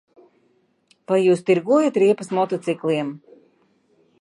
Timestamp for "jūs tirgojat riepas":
1.25-2.33